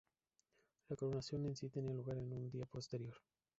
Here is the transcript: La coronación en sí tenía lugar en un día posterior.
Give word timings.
La 0.89 0.95
coronación 0.95 1.45
en 1.45 1.55
sí 1.55 1.69
tenía 1.69 1.93
lugar 1.93 2.17
en 2.17 2.33
un 2.33 2.49
día 2.49 2.65
posterior. 2.65 3.13